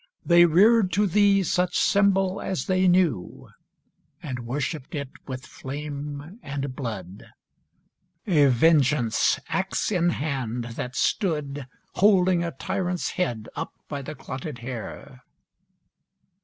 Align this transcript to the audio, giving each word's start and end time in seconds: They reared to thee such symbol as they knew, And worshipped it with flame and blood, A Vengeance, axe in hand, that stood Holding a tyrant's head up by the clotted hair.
They 0.25 0.45
reared 0.45 0.91
to 0.93 1.05
thee 1.05 1.43
such 1.43 1.77
symbol 1.77 2.41
as 2.41 2.65
they 2.65 2.87
knew, 2.87 3.49
And 4.23 4.47
worshipped 4.47 4.95
it 4.95 5.09
with 5.27 5.45
flame 5.45 6.39
and 6.41 6.75
blood, 6.75 7.27
A 8.25 8.47
Vengeance, 8.47 9.39
axe 9.49 9.91
in 9.91 10.09
hand, 10.09 10.63
that 10.73 10.95
stood 10.95 11.67
Holding 11.97 12.43
a 12.43 12.49
tyrant's 12.49 13.11
head 13.11 13.47
up 13.55 13.75
by 13.87 14.01
the 14.01 14.15
clotted 14.15 14.57
hair. 14.65 15.21